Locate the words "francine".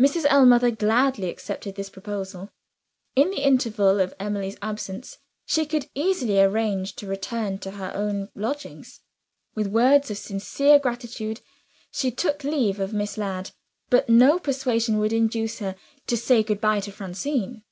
16.90-17.62